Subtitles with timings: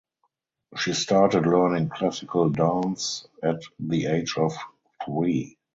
[0.79, 4.51] She started learning classical dance at the age of
[5.05, 5.59] three.